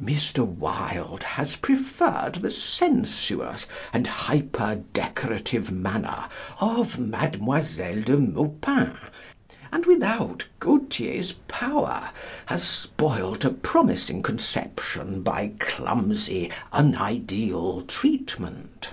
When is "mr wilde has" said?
0.00-1.56